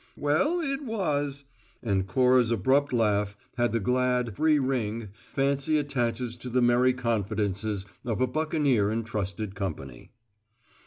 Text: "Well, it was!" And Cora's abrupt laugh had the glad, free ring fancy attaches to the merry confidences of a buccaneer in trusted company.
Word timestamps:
"Well, 0.17 0.59
it 0.61 0.81
was!" 0.81 1.43
And 1.83 2.07
Cora's 2.07 2.49
abrupt 2.49 2.91
laugh 2.91 3.37
had 3.57 3.71
the 3.71 3.79
glad, 3.79 4.35
free 4.35 4.57
ring 4.57 5.09
fancy 5.13 5.77
attaches 5.77 6.35
to 6.37 6.49
the 6.49 6.59
merry 6.59 6.93
confidences 6.93 7.85
of 8.03 8.19
a 8.19 8.25
buccaneer 8.25 8.89
in 8.89 9.03
trusted 9.03 9.53
company. 9.53 10.09